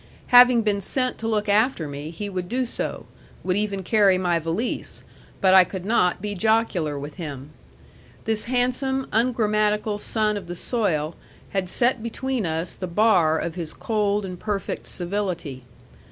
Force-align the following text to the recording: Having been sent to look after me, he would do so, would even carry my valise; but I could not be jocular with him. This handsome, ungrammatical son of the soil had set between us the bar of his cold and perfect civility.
Having 0.33 0.63
been 0.63 0.81
sent 0.81 1.19
to 1.19 1.27
look 1.27 1.47
after 1.47 1.87
me, 1.87 2.09
he 2.09 2.27
would 2.27 2.49
do 2.49 2.65
so, 2.65 3.05
would 3.43 3.55
even 3.55 3.83
carry 3.83 4.17
my 4.17 4.39
valise; 4.39 5.03
but 5.41 5.53
I 5.53 5.63
could 5.63 5.85
not 5.85 6.23
be 6.23 6.33
jocular 6.33 6.97
with 6.97 7.17
him. 7.17 7.51
This 8.25 8.45
handsome, 8.45 9.07
ungrammatical 9.11 9.99
son 9.99 10.37
of 10.37 10.47
the 10.47 10.55
soil 10.55 11.13
had 11.51 11.69
set 11.69 12.01
between 12.01 12.47
us 12.47 12.73
the 12.73 12.87
bar 12.87 13.37
of 13.37 13.53
his 13.53 13.75
cold 13.75 14.25
and 14.25 14.39
perfect 14.39 14.87
civility. 14.87 15.65